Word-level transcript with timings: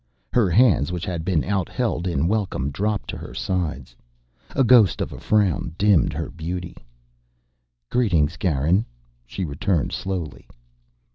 Her 0.33 0.49
hands, 0.49 0.91
which 0.91 1.05
had 1.05 1.23
been 1.23 1.43
outheld 1.43 2.07
in 2.07 2.27
welcome, 2.27 2.71
dropped 2.71 3.07
to 3.11 3.17
her 3.19 3.35
sides. 3.35 3.95
A 4.55 4.63
ghost 4.63 4.99
of 4.99 5.13
a 5.13 5.19
frown 5.19 5.75
dimmed 5.77 6.11
her 6.13 6.31
beauty. 6.31 6.75
"Greetings, 7.91 8.35
Garin," 8.35 8.85
she 9.27 9.45
returned 9.45 9.91
slowly. 9.91 10.47